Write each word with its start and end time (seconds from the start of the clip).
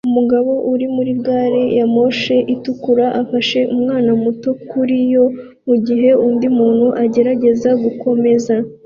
Umugabo 0.09 0.51
uri 0.73 0.85
muri 0.95 1.11
gari 1.25 1.63
ya 1.77 1.85
moshi 1.93 2.35
itukura 2.53 3.05
afasha 3.21 3.59
umwana 3.73 4.11
muto 4.23 4.49
kuri 4.69 4.95
yo 5.13 5.25
mugihe 5.67 6.09
undi 6.27 6.47
muntu 6.57 6.87
agerageza 7.03 7.69
gukomeza 7.83 8.53